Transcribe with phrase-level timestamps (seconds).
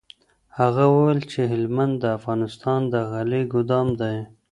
[0.59, 4.17] هغه وویل چي هلمند د افغانستان د غلې ګودام دی.